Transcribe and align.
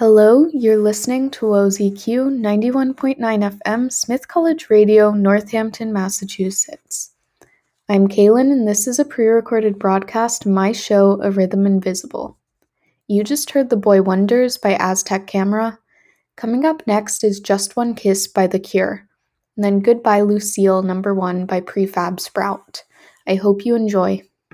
Hello, 0.00 0.46
you're 0.54 0.78
listening 0.78 1.28
to 1.32 1.44
OZQ 1.44 2.40
91.9 2.40 3.18
FM, 3.18 3.92
Smith 3.92 4.28
College 4.28 4.70
Radio, 4.70 5.10
Northampton, 5.10 5.92
Massachusetts. 5.92 7.10
I'm 7.86 8.08
Kaylin, 8.08 8.50
and 8.50 8.66
this 8.66 8.86
is 8.86 8.98
a 8.98 9.04
pre 9.04 9.26
recorded 9.26 9.78
broadcast 9.78 10.46
my 10.46 10.72
show, 10.72 11.20
A 11.22 11.30
Rhythm 11.30 11.66
Invisible. 11.66 12.38
You 13.08 13.22
just 13.22 13.50
heard 13.50 13.68
The 13.68 13.76
Boy 13.76 14.00
Wonders 14.00 14.56
by 14.56 14.74
Aztec 14.76 15.26
Camera. 15.26 15.78
Coming 16.34 16.64
up 16.64 16.86
next 16.86 17.22
is 17.22 17.38
Just 17.38 17.76
One 17.76 17.94
Kiss 17.94 18.26
by 18.26 18.46
The 18.46 18.58
Cure, 18.58 19.06
and 19.54 19.62
then 19.62 19.80
Goodbye 19.80 20.22
Lucille 20.22 20.82
number 20.82 21.12
one 21.12 21.44
by 21.44 21.60
Prefab 21.60 22.20
Sprout. 22.20 22.84
I 23.26 23.34
hope 23.34 23.66
you 23.66 23.74
enjoy. 23.74 24.22